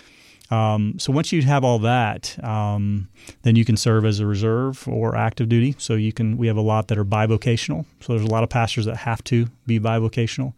Um, 0.52 1.00
so 1.00 1.14
once 1.14 1.32
you 1.32 1.42
have 1.44 1.64
all 1.64 1.80
that, 1.80 2.38
um, 2.44 3.08
then 3.44 3.56
you 3.56 3.64
can 3.64 3.78
serve 3.78 4.04
as 4.06 4.20
a 4.20 4.26
reserve 4.26 4.86
or 4.88 5.16
active 5.16 5.48
duty. 5.48 5.76
So 5.78 5.96
you 5.96 6.12
can. 6.12 6.38
We 6.38 6.48
have 6.48 6.58
a 6.58 6.62
lot 6.62 6.90
that 6.90 6.98
are 6.98 7.06
bivocational. 7.06 7.86
So 8.02 8.14
there's 8.14 8.26
a 8.28 8.32
lot 8.32 8.44
of 8.44 8.50
pastors 8.50 8.86
that 8.86 8.98
have 8.98 9.24
to 9.26 9.48
be 9.66 9.80
bivocational. 9.80 10.54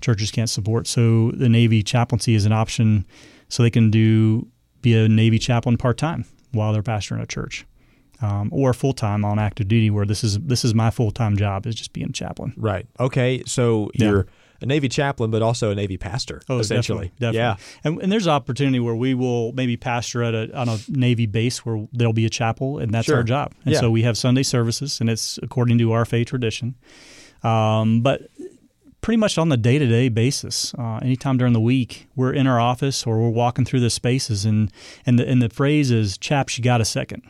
Churches 0.00 0.30
can't 0.30 0.50
support. 0.50 0.86
So 0.88 1.30
the 1.30 1.48
Navy 1.48 1.82
chaplaincy 1.82 2.34
is 2.34 2.44
an 2.44 2.52
option, 2.52 3.06
so 3.48 3.62
they 3.62 3.70
can 3.70 3.90
do 3.90 4.48
be 4.82 4.94
a 4.94 5.08
Navy 5.08 5.38
chaplain 5.38 5.76
part 5.76 5.96
time 5.96 6.24
while 6.52 6.72
they're 6.72 6.82
pastoring 6.82 7.22
a 7.22 7.26
church, 7.26 7.66
um, 8.22 8.48
or 8.52 8.74
full 8.74 8.92
time 8.92 9.24
on 9.24 9.38
active 9.38 9.68
duty. 9.68 9.90
Where 9.90 10.04
this 10.06 10.24
is 10.24 10.38
this 10.40 10.64
is 10.64 10.74
my 10.74 10.90
full 10.90 11.12
time 11.12 11.36
job 11.36 11.66
is 11.66 11.74
just 11.76 11.92
being 11.92 12.08
a 12.08 12.12
chaplain. 12.12 12.52
Right. 12.56 12.86
Okay. 12.98 13.42
So 13.46 13.90
Yeah. 13.94 14.08
you're 14.10 14.26
a 14.60 14.66
Navy 14.66 14.88
chaplain, 14.88 15.30
but 15.30 15.42
also 15.42 15.70
a 15.70 15.74
Navy 15.74 15.96
pastor, 15.96 16.40
Oh, 16.48 16.58
essentially. 16.58 17.12
definitely, 17.18 17.32
definitely. 17.40 17.64
And, 17.84 18.02
and 18.02 18.12
there's 18.12 18.26
opportunity 18.28 18.80
where 18.80 18.94
we 18.96 19.14
will 19.14 19.52
maybe 19.52 19.76
pastor 19.76 20.22
at 20.22 20.34
a 20.34 20.56
on 20.58 20.68
a 20.68 20.78
Navy 20.88 21.26
base 21.26 21.64
where 21.66 21.86
there'll 21.92 22.12
be 22.12 22.26
a 22.26 22.30
chapel, 22.30 22.78
and 22.78 22.92
that's 22.92 23.06
Sure. 23.06 23.16
our 23.16 23.22
job. 23.22 23.52
And 23.64 23.74
Yeah. 23.74 23.80
so 23.80 23.90
we 23.90 24.02
have 24.02 24.16
Sunday 24.16 24.42
services, 24.42 25.00
and 25.00 25.10
it's 25.10 25.38
according 25.42 25.78
to 25.78 25.92
our 25.92 26.04
faith 26.04 26.28
tradition. 26.28 26.74
Um, 27.42 28.00
but 28.00 28.28
pretty 29.02 29.18
much 29.18 29.38
on 29.38 29.48
the 29.50 29.56
day 29.56 29.78
to 29.78 29.86
day 29.86 30.08
basis, 30.08 30.74
uh, 30.78 30.96
anytime 31.02 31.36
during 31.36 31.52
the 31.52 31.60
week, 31.60 32.08
we're 32.16 32.32
in 32.32 32.46
our 32.46 32.58
office 32.58 33.06
or 33.06 33.20
we're 33.20 33.28
walking 33.30 33.64
through 33.64 33.80
the 33.80 33.90
spaces, 33.90 34.44
and 34.44 34.70
and 35.04 35.18
the 35.18 35.28
and 35.28 35.40
the 35.42 35.48
phrase 35.48 35.90
is, 35.90 36.18
"Chaps, 36.18 36.58
you 36.58 36.64
got 36.64 36.80
a 36.80 36.84
second. 36.84 37.22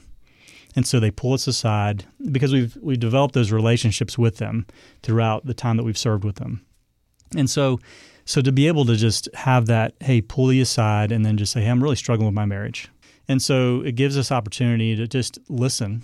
And 0.74 0.86
so 0.86 1.00
they 1.00 1.10
pull 1.10 1.32
us 1.32 1.46
aside 1.46 2.04
because 2.30 2.52
we've 2.52 2.76
we've 2.82 3.00
developed 3.00 3.34
those 3.34 3.50
relationships 3.50 4.18
with 4.18 4.36
them 4.36 4.66
throughout 5.02 5.46
the 5.46 5.54
time 5.54 5.76
that 5.78 5.84
we've 5.84 5.96
served 5.98 6.22
with 6.24 6.36
them. 6.36 6.60
And 7.34 7.48
so, 7.48 7.80
so 8.24 8.40
to 8.42 8.52
be 8.52 8.66
able 8.68 8.84
to 8.86 8.96
just 8.96 9.28
have 9.34 9.66
that, 9.66 9.94
hey, 10.00 10.20
pull 10.20 10.52
you 10.52 10.62
aside, 10.62 11.12
and 11.12 11.24
then 11.24 11.36
just 11.36 11.52
say, 11.52 11.62
hey, 11.62 11.70
I'm 11.70 11.82
really 11.82 11.96
struggling 11.96 12.26
with 12.26 12.34
my 12.34 12.44
marriage. 12.44 12.88
And 13.28 13.42
so 13.42 13.80
it 13.80 13.96
gives 13.96 14.16
us 14.16 14.30
opportunity 14.30 14.94
to 14.96 15.06
just 15.08 15.38
listen 15.48 16.02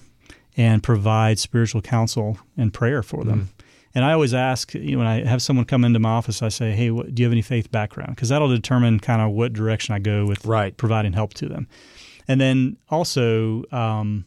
and 0.57 0.83
provide 0.83 1.39
spiritual 1.39 1.81
counsel 1.81 2.39
and 2.57 2.75
prayer 2.75 3.03
for 3.03 3.25
them. 3.25 3.51
And 3.95 4.05
I 4.05 4.13
always 4.13 4.33
ask, 4.35 4.75
you 4.75 4.93
know, 4.93 4.99
when 4.99 5.07
I 5.07 5.25
have 5.25 5.43
someone 5.43 5.67
come 5.67 5.85
into 5.85 5.99
my 5.99 6.09
office, 6.11 6.43
I 6.43 6.49
say, 6.49 6.73
hey, 6.73 6.91
what, 6.91 7.15
do 7.15 7.23
you 7.23 7.27
have 7.27 7.33
any 7.33 7.43
faith 7.43 7.71
background? 7.71 8.15
Because 8.15 8.31
that'll 8.31 8.49
determine 8.49 9.01
kind 9.01 9.21
of 9.21 9.33
what 9.33 9.53
direction 9.53 9.95
I 9.95 9.99
go 9.99 10.25
with 10.27 10.45
Right. 10.47 10.77
providing 10.77 11.13
help 11.13 11.35
to 11.35 11.49
them. 11.49 11.69
And 12.27 12.41
then 12.41 12.77
also, 12.89 13.65
um, 13.71 14.25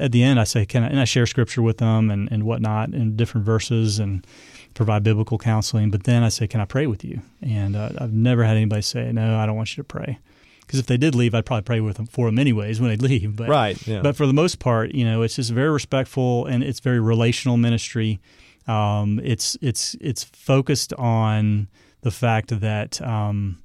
at 0.00 0.10
the 0.12 0.22
end, 0.22 0.40
I 0.40 0.44
say, 0.44 0.64
can 0.66 0.82
I, 0.82 0.88
and 0.88 0.98
I 0.98 1.04
share 1.04 1.26
scripture 1.26 1.62
with 1.62 1.78
them 1.78 2.10
and, 2.10 2.30
and 2.32 2.44
whatnot 2.44 2.90
and 2.90 3.16
different 3.16 3.44
verses 3.46 3.98
and 3.98 4.26
provide 4.74 5.02
biblical 5.02 5.38
counseling. 5.38 5.90
But 5.90 6.04
then 6.04 6.22
I 6.22 6.28
say, 6.28 6.46
can 6.46 6.60
I 6.60 6.64
pray 6.64 6.86
with 6.86 7.04
you? 7.04 7.22
And 7.42 7.74
uh, 7.76 7.90
I've 7.98 8.12
never 8.12 8.44
had 8.44 8.56
anybody 8.56 8.82
say, 8.82 9.10
no, 9.12 9.36
I 9.38 9.46
don't 9.46 9.56
want 9.56 9.76
you 9.76 9.82
to 9.82 9.86
pray. 9.86 10.18
Because 10.60 10.80
if 10.80 10.86
they 10.86 10.96
did 10.96 11.14
leave, 11.14 11.34
I'd 11.34 11.44
probably 11.46 11.62
pray 11.62 11.80
with 11.80 11.96
them 11.96 12.06
for 12.06 12.26
them 12.26 12.38
anyways 12.38 12.80
when 12.80 12.90
they 12.90 12.96
leave. 13.08 13.36
But, 13.36 13.48
Right. 13.48 13.86
Yeah. 13.86 14.00
but 14.02 14.16
for 14.16 14.26
the 14.26 14.32
most 14.32 14.58
part, 14.58 14.92
you 14.94 15.04
know, 15.04 15.22
it's 15.22 15.36
just 15.36 15.50
very 15.50 15.70
respectful 15.70 16.46
and 16.46 16.64
it's 16.64 16.80
very 16.80 17.00
relational 17.00 17.56
ministry. 17.56 18.18
Um, 18.66 19.20
it's 19.22 19.58
it's 19.60 19.94
it's 20.00 20.24
focused 20.24 20.94
on 20.94 21.68
the 22.00 22.10
fact 22.10 22.58
that 22.60 23.00
um, 23.02 23.62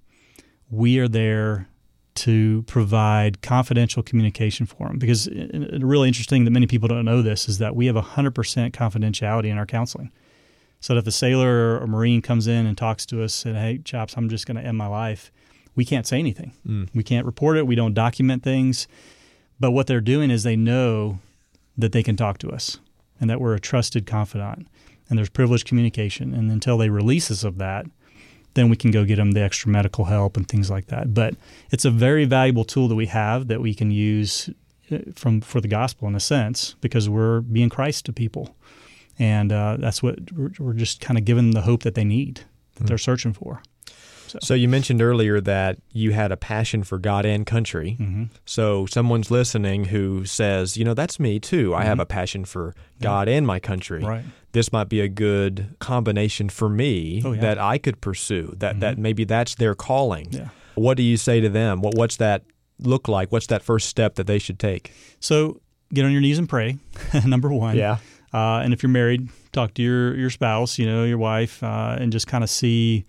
we 0.69 0.99
are 0.99 1.07
there 1.07 1.69
to 2.15 2.63
provide 2.63 3.41
confidential 3.41 4.03
communication 4.03 4.65
for 4.65 4.87
them. 4.89 4.97
Because 4.99 5.27
it, 5.27 5.55
it- 5.55 5.83
really 5.83 6.09
interesting 6.09 6.43
that 6.43 6.51
many 6.51 6.67
people 6.67 6.89
don't 6.89 7.05
know 7.05 7.21
this 7.21 7.47
is 7.47 7.59
that 7.59 7.77
we 7.77 7.85
have 7.85 7.95
100% 7.95 8.33
confidentiality 8.71 9.45
in 9.45 9.57
our 9.57 9.65
counseling. 9.65 10.11
So 10.79 10.93
that 10.93 11.00
if 11.01 11.07
a 11.07 11.12
sailor 11.12 11.75
or 11.75 11.77
a 11.79 11.88
marine 11.88 12.21
comes 12.21 12.48
in 12.48 12.65
and 12.65 12.77
talks 12.77 13.05
to 13.07 13.21
us 13.24 13.45
and 13.45 13.57
hey, 13.57 13.79
chaps, 13.83 14.15
I'm 14.15 14.29
just 14.29 14.45
going 14.45 14.57
to 14.57 14.63
end 14.65 14.77
my 14.77 14.88
life, 14.88 15.31
we 15.75 15.83
can't 15.86 16.07
say 16.07 16.19
anything. 16.19 16.53
We 16.95 17.03
can't 17.03 17.25
report 17.25 17.57
it. 17.57 17.67
We 17.67 17.75
don't 17.75 17.93
document 17.93 18.43
things. 18.43 18.88
But 19.59 19.71
what 19.71 19.88
they're 19.88 20.01
doing 20.01 20.31
is 20.31 20.43
they 20.43 20.55
know 20.55 21.19
that 21.77 21.91
they 21.91 22.03
can 22.03 22.15
talk 22.15 22.38
to 22.39 22.50
us 22.50 22.79
and 23.19 23.29
that 23.29 23.41
we're 23.41 23.55
a 23.55 23.59
trusted 23.59 24.05
confidant. 24.05 24.67
and 25.09 25.17
there's 25.17 25.29
privileged 25.29 25.65
communication. 25.65 26.33
And 26.33 26.51
until 26.51 26.77
they 26.77 26.89
release 26.89 27.31
us 27.31 27.43
of 27.43 27.57
that, 27.57 27.86
then 28.53 28.69
we 28.69 28.75
can 28.75 28.91
go 28.91 29.05
get 29.05 29.17
them 29.17 29.31
the 29.31 29.41
extra 29.41 29.69
medical 29.69 30.05
help 30.05 30.38
and 30.38 30.48
things 30.48 30.69
like 30.69 30.88
that. 30.88 31.13
But 31.13 31.36
it's 31.71 31.86
a 31.86 31.91
very 31.91 32.25
valuable 32.25 32.63
tool 32.63 32.88
that 32.88 32.95
we 32.95 33.07
have 33.07 33.48
that 33.48 33.62
we 33.62 33.74
can 33.74 33.91
use 33.91 34.50
uh, 34.91 35.00
from 35.15 35.41
for 35.41 35.62
the 35.62 35.67
gospel 35.67 36.07
in 36.07 36.15
a 36.15 36.19
sense 36.19 36.75
because 36.81 37.09
we're 37.09 37.41
being 37.41 37.69
Christ 37.69 38.05
to 38.05 38.13
people, 38.13 38.55
and 39.19 39.51
uh, 39.51 39.77
that's 39.77 40.01
what 40.01 40.31
we're, 40.31 40.73
just 40.73 41.01
kind 41.01 41.17
of 41.17 41.25
giving 41.25 41.51
the 41.51 41.61
hope 41.61 41.83
that 41.83 41.93
they 41.93 42.05
need 42.05 42.38
that 42.38 42.43
mm-hmm. 42.75 42.85
they're 42.85 42.97
searching 42.97 43.33
for. 43.33 43.61
So. 44.27 44.39
so. 44.41 44.53
you 44.53 44.69
mentioned 44.69 45.01
earlier 45.01 45.41
that 45.41 45.79
you 45.91 46.11
had 46.11 46.31
a 46.31 46.38
passion 46.38 46.83
for 46.83 46.99
God 46.99 47.25
and 47.25 47.45
country. 47.45 47.97
Mm-hmm. 47.99 48.25
So 48.45 48.85
someone's 48.85 49.29
listening 49.31 49.85
who 49.85 50.23
says, 50.23 50.77
you 50.77 50.85
know, 50.85 50.93
that's 50.93 51.19
me 51.19 51.39
too. 51.39 51.73
I 51.73 51.79
mm-hmm. 51.79 51.88
have 51.88 51.99
a 51.99 52.05
passion 52.05 52.45
for 52.45 52.75
God 53.01 53.27
yeah. 53.27 53.35
and 53.35 53.47
my 53.47 53.59
country. 53.59 54.03
Right. 54.03 54.23
This 54.51 54.71
might 54.71 54.88
be 54.88 55.01
a 55.01 55.07
good 55.07 55.75
combination 55.79 56.49
for 56.49 56.69
me 56.69 57.23
oh, 57.25 57.33
yeah. 57.33 57.41
that 57.41 57.57
I 57.57 57.77
could 57.77 58.01
pursue. 58.01 58.53
That 58.57 58.73
mm-hmm. 58.73 58.79
that 58.81 58.97
maybe 58.97 59.23
that's 59.25 59.55
their 59.55 59.75
calling. 59.75 60.31
Yeah. 60.31 60.49
What 60.75 60.95
do 60.95 61.03
you 61.03 61.17
say 61.17 61.41
to 61.41 61.49
them? 61.49 61.81
What 61.81 61.95
what's 61.95 62.17
that 62.17 62.43
look 62.79 63.07
like? 63.07 63.31
What's 63.31 63.47
that 63.47 63.63
first 63.63 63.89
step 63.89 64.15
that 64.15 64.27
they 64.27 64.39
should 64.39 64.59
take? 64.59 64.91
So 65.19 65.59
get 65.91 66.05
on 66.05 66.11
your 66.11 66.21
knees 66.21 66.38
and 66.38 66.47
pray. 66.47 66.77
number 67.25 67.51
one. 67.51 67.75
Yeah. 67.75 67.97
Uh, 68.33 68.62
and 68.63 68.74
if 68.74 68.83
you're 68.83 68.89
married, 68.89 69.29
talk 69.51 69.74
to 69.75 69.81
your 69.81 70.15
your 70.15 70.29
spouse, 70.29 70.77
you 70.77 70.86
know, 70.86 71.03
your 71.03 71.17
wife, 71.17 71.63
uh, 71.63 71.98
and 72.00 72.12
just 72.12 72.27
kind 72.27 72.43
of 72.43 72.50
see 72.50 73.05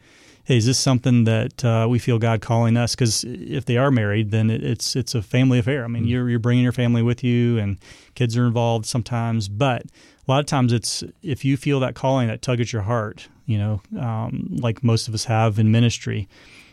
hey, 0.50 0.57
is 0.57 0.67
this 0.67 0.81
something 0.81 1.23
that 1.25 1.65
uh, 1.65 1.87
we 1.89 2.00
feel 2.00 2.19
God 2.19 2.41
calling 2.41 2.77
us? 2.77 2.97
Because 2.97 3.25
if 3.25 3.67
they 3.67 3.77
are 3.77 3.93
married, 3.93 4.33
then 4.33 4.50
it, 4.50 4.65
it's 4.65 4.97
it's 4.97 5.15
a 5.15 5.23
family 5.23 5.61
affair. 5.61 5.85
I 5.85 5.87
mean, 5.87 6.03
mm-hmm. 6.03 6.11
you're 6.11 6.29
you're 6.29 6.39
bringing 6.41 6.65
your 6.65 6.73
family 6.73 7.03
with 7.03 7.23
you, 7.23 7.59
and 7.59 7.79
kids 8.17 8.37
are 8.37 8.47
involved 8.47 8.85
sometimes. 8.85 9.49
But 9.49 9.83
a 9.83 10.31
lot 10.31 10.41
of 10.41 10.47
times, 10.47 10.73
it's 10.73 11.05
if 11.23 11.45
you 11.45 11.57
feel 11.57 11.79
that 11.81 11.95
calling, 11.95 12.27
that 12.27 12.43
tug 12.43 12.61
at 12.61 12.73
your 12.73 12.83
heart, 12.83 13.29
you 13.47 13.59
know, 13.59 13.81
um, 13.99 14.49
like 14.50 14.83
most 14.83 15.07
of 15.07 15.15
us 15.15 15.25
have 15.27 15.61
in 15.61 15.71
ministry. 15.71 16.29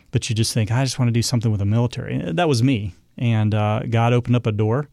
But 0.09 0.27
you 0.27 0.35
just 0.35 0.53
think, 0.53 0.71
I 0.71 0.83
just 0.83 0.97
want 0.97 1.09
to 1.09 1.13
do 1.13 1.21
something 1.21 1.51
with 1.51 1.59
the 1.59 1.65
military. 1.65 2.17
That 2.31 2.47
was 2.47 2.63
me, 2.63 2.95
and 3.15 3.53
uh, 3.53 3.81
God 3.87 4.11
opened 4.11 4.37
up 4.37 4.47
a 4.47 4.51
door. 4.51 4.87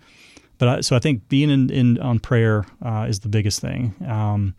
But 0.58 0.68
I, 0.68 0.80
so 0.80 0.96
I 0.96 0.98
think 0.98 1.28
being 1.28 1.50
in, 1.50 1.70
in 1.70 1.98
on 2.00 2.18
prayer 2.18 2.64
uh, 2.84 3.06
is 3.08 3.20
the 3.20 3.28
biggest 3.28 3.60
thing. 3.60 3.94
Um, 4.06 4.54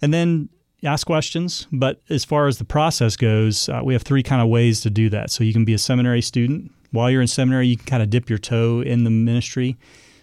and 0.00 0.12
then 0.14 0.48
ask 0.84 1.06
questions. 1.06 1.66
But 1.72 2.00
as 2.08 2.24
far 2.24 2.46
as 2.46 2.58
the 2.58 2.64
process 2.64 3.16
goes, 3.16 3.68
uh, 3.68 3.80
we 3.84 3.92
have 3.94 4.02
three 4.02 4.22
kind 4.22 4.42
of 4.42 4.48
ways 4.48 4.80
to 4.82 4.90
do 4.90 5.08
that. 5.10 5.30
So 5.30 5.44
you 5.44 5.52
can 5.52 5.64
be 5.64 5.74
a 5.74 5.78
seminary 5.78 6.22
student. 6.22 6.70
While 6.92 7.10
you're 7.10 7.20
in 7.20 7.28
seminary, 7.28 7.66
you 7.66 7.76
can 7.76 7.86
kind 7.86 8.02
of 8.02 8.10
dip 8.10 8.30
your 8.30 8.38
toe 8.38 8.80
in 8.80 9.04
the 9.04 9.10
ministry. 9.10 9.76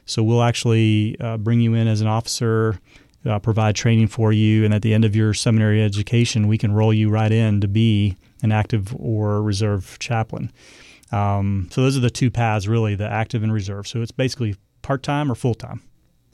So 0.05 0.23
we'll 0.23 0.43
actually 0.43 1.17
uh, 1.19 1.37
bring 1.37 1.59
you 1.59 1.73
in 1.73 1.87
as 1.87 2.01
an 2.01 2.07
officer, 2.07 2.79
uh, 3.25 3.39
provide 3.39 3.75
training 3.75 4.07
for 4.07 4.33
you, 4.33 4.65
and 4.65 4.73
at 4.73 4.81
the 4.81 4.93
end 4.93 5.05
of 5.05 5.15
your 5.15 5.33
seminary 5.33 5.81
education, 5.81 6.47
we 6.47 6.57
can 6.57 6.73
roll 6.73 6.93
you 6.93 7.09
right 7.09 7.31
in 7.31 7.61
to 7.61 7.67
be 7.67 8.17
an 8.41 8.51
active 8.51 8.93
or 8.99 9.41
reserve 9.41 9.97
chaplain. 9.99 10.51
Um, 11.11 11.67
so 11.71 11.81
those 11.81 11.95
are 11.95 12.01
the 12.01 12.09
two 12.09 12.31
paths, 12.31 12.67
really, 12.67 12.95
the 12.95 13.07
active 13.07 13.43
and 13.43 13.53
reserve. 13.53 13.87
So 13.87 14.01
it's 14.01 14.11
basically 14.11 14.55
part 14.83 15.01
time 15.01 15.31
or 15.31 15.35
full 15.35 15.55
time, 15.55 15.81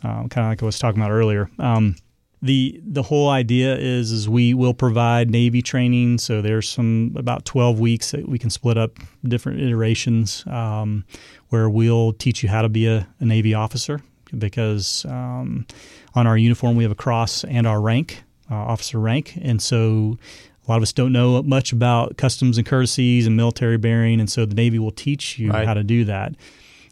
uh, 0.03 0.27
kind 0.27 0.45
of 0.45 0.51
like 0.51 0.61
I 0.61 0.65
was 0.65 0.77
talking 0.77 1.01
about 1.01 1.11
earlier. 1.11 1.49
Um, 1.57 1.95
the 2.41 2.81
the 2.85 3.03
whole 3.03 3.29
idea 3.29 3.75
is 3.77 4.11
is 4.11 4.29
we 4.29 4.53
will 4.53 4.73
provide 4.73 5.29
Navy 5.29 5.61
training. 5.61 6.17
So 6.17 6.41
there's 6.41 6.69
some 6.69 7.13
about 7.17 7.45
12 7.45 7.79
weeks 7.79 8.11
that 8.11 8.27
we 8.27 8.39
can 8.39 8.49
split 8.49 8.77
up 8.77 8.97
different 9.23 9.61
iterations 9.61 10.43
um, 10.47 11.05
where 11.49 11.69
we'll 11.69 12.13
teach 12.13 12.43
you 12.43 12.49
how 12.49 12.61
to 12.61 12.69
be 12.69 12.87
a, 12.87 13.07
a 13.19 13.25
Navy 13.25 13.53
officer 13.53 14.01
because 14.37 15.05
um, 15.05 15.65
on 16.13 16.27
our 16.27 16.37
uniform 16.37 16.75
we 16.75 16.83
have 16.83 16.91
a 16.91 16.95
cross 16.95 17.43
and 17.43 17.65
our 17.65 17.81
rank, 17.81 18.23
uh, 18.49 18.55
officer 18.55 18.99
rank, 18.99 19.37
and 19.41 19.61
so 19.61 20.17
a 20.65 20.71
lot 20.71 20.77
of 20.77 20.83
us 20.83 20.93
don't 20.93 21.11
know 21.11 21.41
much 21.41 21.73
about 21.73 22.17
customs 22.17 22.57
and 22.57 22.67
courtesies 22.67 23.25
and 23.25 23.35
military 23.35 23.77
bearing, 23.77 24.19
and 24.19 24.29
so 24.29 24.45
the 24.45 24.55
Navy 24.55 24.79
will 24.79 24.91
teach 24.91 25.39
you 25.39 25.51
right. 25.51 25.67
how 25.67 25.73
to 25.73 25.83
do 25.83 26.05
that. 26.05 26.35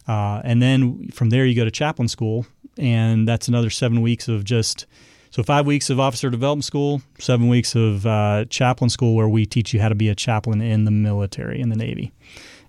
Uh, 0.07 0.41
and 0.43 0.61
then 0.61 1.09
from 1.09 1.29
there 1.29 1.45
you 1.45 1.55
go 1.55 1.65
to 1.65 1.71
chaplain 1.71 2.07
school, 2.07 2.45
and 2.77 3.27
that's 3.27 3.47
another 3.47 3.69
seven 3.69 4.01
weeks 4.01 4.27
of 4.27 4.43
just 4.43 4.85
so 5.31 5.43
five 5.43 5.65
weeks 5.65 5.89
of 5.89 5.99
officer 5.99 6.29
development 6.29 6.65
school, 6.65 7.01
seven 7.19 7.49
weeks 7.49 7.75
of 7.75 8.05
uh, 8.05 8.45
chaplain 8.49 8.89
school, 8.89 9.15
where 9.15 9.27
we 9.27 9.45
teach 9.45 9.73
you 9.73 9.81
how 9.81 9.89
to 9.89 9.95
be 9.95 10.09
a 10.09 10.15
chaplain 10.15 10.61
in 10.61 10.85
the 10.85 10.91
military, 10.91 11.59
in 11.59 11.69
the 11.69 11.75
Navy, 11.75 12.11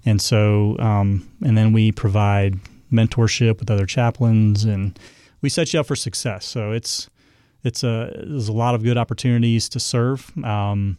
and 0.04 0.21
so 0.21 0.76
um, 0.78 1.28
and 1.45 1.57
then 1.57 1.73
we 1.73 1.92
provide 1.92 2.59
mentorship 2.92 3.61
with 3.61 3.71
other 3.71 3.87
chaplains, 3.87 4.64
and 4.64 4.99
we 5.40 5.49
set 5.49 5.73
you 5.73 5.80
up 5.80 5.87
for 5.87 5.97
success. 5.97 6.45
So 6.45 6.73
it's 6.73 7.09
it's 7.62 7.83
a 7.85 8.12
there's 8.26 8.49
a 8.49 8.52
lot 8.52 8.75
of 8.75 8.83
good 8.83 8.99
opportunities 8.99 9.68
to 9.71 9.80
serve, 9.80 10.30
um, 10.45 10.99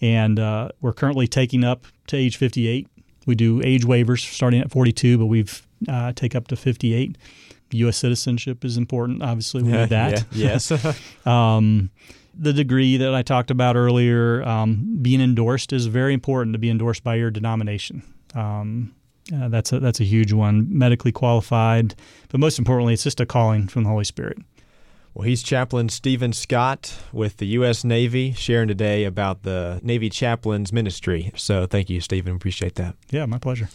and 0.00 0.38
uh, 0.38 0.70
we're 0.80 0.92
currently 0.92 1.26
taking 1.26 1.64
up 1.64 1.86
to 2.08 2.16
age 2.16 2.36
58. 2.36 2.88
We 3.26 3.34
do 3.34 3.62
age 3.64 3.84
waivers 3.84 4.20
starting 4.20 4.60
at 4.60 4.70
42, 4.70 5.16
but 5.18 5.26
we've 5.26 5.63
uh, 5.88 6.12
take 6.14 6.34
up 6.34 6.48
to 6.48 6.56
58 6.56 7.16
U.S. 7.72 7.96
citizenship 7.96 8.64
is 8.64 8.76
important. 8.76 9.22
Obviously, 9.22 9.62
we 9.62 9.72
need 9.72 9.88
that. 9.90 10.24
Yeah. 10.32 10.52
Yes. 10.52 10.72
um, 11.26 11.90
the 12.36 12.52
degree 12.52 12.96
that 12.96 13.14
I 13.14 13.22
talked 13.22 13.50
about 13.50 13.76
earlier, 13.76 14.42
um, 14.42 14.98
being 15.00 15.20
endorsed 15.20 15.72
is 15.72 15.86
very 15.86 16.14
important 16.14 16.54
to 16.54 16.58
be 16.58 16.70
endorsed 16.70 17.04
by 17.04 17.14
your 17.16 17.30
denomination. 17.30 18.02
Um, 18.34 18.94
uh, 19.34 19.48
that's 19.48 19.72
a, 19.72 19.80
that's 19.80 20.00
a 20.00 20.04
huge 20.04 20.32
one. 20.32 20.66
Medically 20.70 21.12
qualified, 21.12 21.94
but 22.28 22.40
most 22.40 22.58
importantly, 22.58 22.94
it's 22.94 23.04
just 23.04 23.20
a 23.20 23.26
calling 23.26 23.68
from 23.68 23.84
the 23.84 23.88
Holy 23.88 24.04
Spirit. 24.04 24.38
Well, 25.14 25.26
he's 25.26 25.44
Chaplain 25.44 25.90
Stephen 25.90 26.32
Scott 26.32 26.92
with 27.12 27.36
the 27.36 27.46
U.S. 27.46 27.84
Navy, 27.84 28.32
sharing 28.32 28.66
today 28.66 29.04
about 29.04 29.44
the 29.44 29.80
Navy 29.84 30.10
Chaplains 30.10 30.72
Ministry. 30.72 31.30
So, 31.36 31.66
thank 31.66 31.88
you, 31.88 32.00
Stephen. 32.00 32.34
Appreciate 32.34 32.74
that. 32.74 32.96
Yeah, 33.10 33.24
my 33.26 33.38
pleasure. 33.38 33.68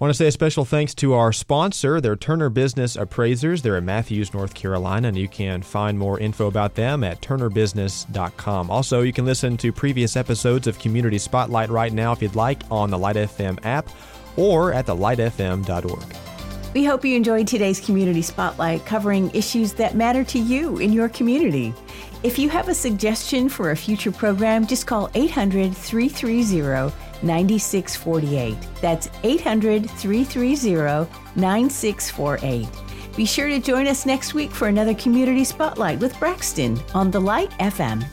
I 0.00 0.04
want 0.04 0.14
to 0.14 0.16
say 0.16 0.28
a 0.28 0.32
special 0.32 0.64
thanks 0.64 0.94
to 0.94 1.12
our 1.12 1.30
sponsor. 1.30 2.00
They're 2.00 2.16
Turner 2.16 2.48
Business 2.48 2.96
Appraisers. 2.96 3.60
They're 3.60 3.76
in 3.76 3.84
Matthews, 3.84 4.32
North 4.32 4.54
Carolina, 4.54 5.08
and 5.08 5.16
you 5.18 5.28
can 5.28 5.60
find 5.60 5.98
more 5.98 6.18
info 6.18 6.46
about 6.46 6.74
them 6.74 7.04
at 7.04 7.20
turnerbusiness.com. 7.20 8.70
Also, 8.70 9.02
you 9.02 9.12
can 9.12 9.26
listen 9.26 9.58
to 9.58 9.70
previous 9.74 10.16
episodes 10.16 10.66
of 10.66 10.78
Community 10.78 11.18
Spotlight 11.18 11.68
right 11.68 11.92
now 11.92 12.12
if 12.12 12.22
you'd 12.22 12.34
like 12.34 12.62
on 12.70 12.88
the 12.88 12.96
Light 12.96 13.16
FM 13.16 13.58
app 13.62 13.90
or 14.38 14.72
at 14.72 14.86
thelightfm.org. 14.86 16.16
We 16.72 16.86
hope 16.86 17.04
you 17.04 17.14
enjoyed 17.14 17.46
today's 17.46 17.78
Community 17.78 18.22
Spotlight 18.22 18.86
covering 18.86 19.30
issues 19.34 19.74
that 19.74 19.96
matter 19.96 20.24
to 20.24 20.38
you 20.38 20.78
in 20.78 20.94
your 20.94 21.10
community. 21.10 21.74
If 22.22 22.38
you 22.38 22.48
have 22.48 22.70
a 22.70 22.74
suggestion 22.74 23.50
for 23.50 23.70
a 23.70 23.76
future 23.76 24.12
program, 24.12 24.66
just 24.66 24.86
call 24.86 25.10
800 25.12 25.76
330 25.76 27.09
9648. 27.22 28.56
That's 28.80 29.08
800 29.22 29.90
330 29.90 31.10
9648. 31.36 32.68
Be 33.16 33.24
sure 33.24 33.48
to 33.48 33.60
join 33.60 33.86
us 33.86 34.06
next 34.06 34.34
week 34.34 34.50
for 34.50 34.68
another 34.68 34.94
Community 34.94 35.44
Spotlight 35.44 36.00
with 36.00 36.18
Braxton 36.18 36.80
on 36.94 37.10
The 37.10 37.20
Light 37.20 37.50
FM. 37.58 38.04